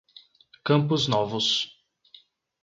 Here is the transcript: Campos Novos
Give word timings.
Campos 0.63 1.07
Novos 1.07 1.77